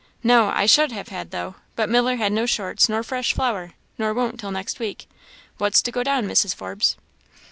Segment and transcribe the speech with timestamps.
[0.23, 4.15] "No; I should have had, though, but Miller had no shorts nor fresh flour, nor
[4.15, 5.07] won't till next week.
[5.59, 6.55] What's to go down, Mrs.
[6.55, 6.97] Forbes?"